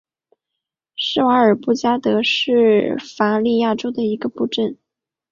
[0.95, 1.73] 施瓦尔岑布鲁
[2.15, 4.79] 克是德国巴伐利亚州的一个市镇。